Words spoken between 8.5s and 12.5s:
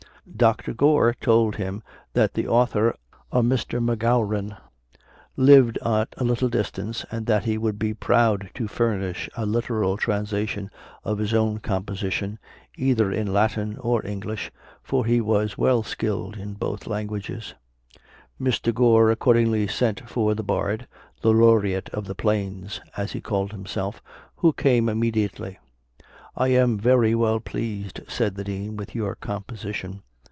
to furnish a literal translation of his own composition